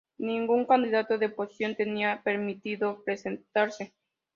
[0.17, 3.93] Ningún candidato de oposición tenía permitido presentarse.